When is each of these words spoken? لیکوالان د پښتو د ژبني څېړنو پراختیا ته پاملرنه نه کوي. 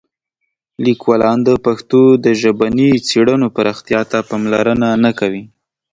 لیکوالان 0.85 1.37
د 1.47 1.49
پښتو 1.65 2.01
د 2.25 2.27
ژبني 2.41 2.89
څېړنو 3.07 3.47
پراختیا 3.55 4.01
ته 4.11 4.17
پاملرنه 4.29 4.87
نه 5.03 5.11
کوي. 5.19 5.43